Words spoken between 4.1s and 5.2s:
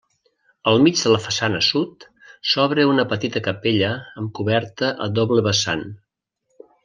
amb coberta a